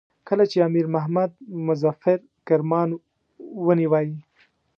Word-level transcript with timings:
کله 0.27 0.43
چې 0.51 0.57
امیر 0.69 0.85
محمد 0.95 1.31
مظفر 1.67 2.17
کرمان 2.47 2.89
ونیوی. 3.65 4.09